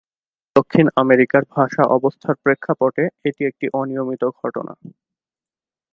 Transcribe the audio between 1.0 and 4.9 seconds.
আমেরিকার ভাষা অবস্থার প্রেক্ষাপটে এটি একটি অনিয়মিত ঘটনা।